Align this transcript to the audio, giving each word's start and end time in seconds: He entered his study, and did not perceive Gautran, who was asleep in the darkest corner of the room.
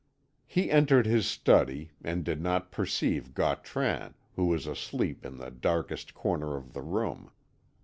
He 0.47 0.71
entered 0.71 1.05
his 1.05 1.27
study, 1.27 1.91
and 2.03 2.23
did 2.23 2.41
not 2.41 2.71
perceive 2.71 3.35
Gautran, 3.35 4.15
who 4.35 4.47
was 4.47 4.65
asleep 4.65 5.23
in 5.23 5.37
the 5.37 5.51
darkest 5.51 6.15
corner 6.15 6.55
of 6.57 6.73
the 6.73 6.81
room. 6.81 7.29